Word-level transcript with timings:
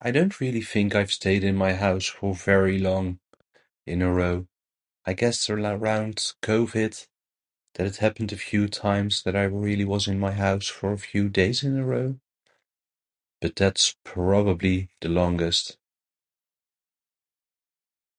I 0.00 0.12
don't 0.12 0.38
really 0.40 0.62
think 0.62 0.94
I've 0.94 1.10
stayed 1.10 1.42
in 1.42 1.56
my 1.56 1.72
house 1.74 2.06
for 2.06 2.32
very 2.32 2.78
long 2.78 3.18
in 3.86 4.02
a 4.02 4.12
row. 4.12 4.46
I 5.04 5.14
guess 5.14 5.40
sorta 5.40 5.70
around 5.74 6.34
COVID 6.42 7.08
that 7.74 7.86
it's 7.88 7.96
happened 7.98 8.30
a 8.32 8.36
few 8.36 8.68
times 8.68 9.24
that 9.24 9.34
I 9.34 9.42
really 9.42 9.84
was 9.84 10.06
in 10.06 10.20
my 10.20 10.30
house 10.30 10.70
a 10.80 10.96
few 10.96 11.28
days 11.28 11.64
in 11.64 11.76
a 11.76 11.84
row. 11.84 12.20
But, 13.40 13.56
that's 13.56 13.96
probably 14.04 14.90
the 15.00 15.08
longest. 15.08 15.76